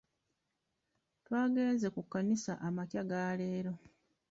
[1.25, 3.73] twagenze ku kkanisa amakya ga leero.